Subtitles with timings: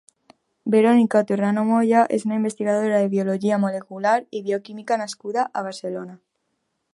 [0.75, 6.19] Verónica Torrano Moya és una investigadora en biologia molecular i bioquímica nascuda a Barcelona.